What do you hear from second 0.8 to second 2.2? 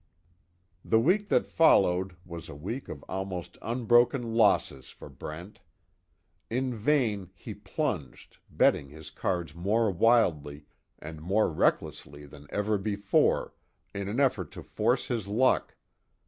The week that followed